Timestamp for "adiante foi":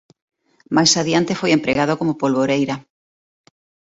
1.01-1.51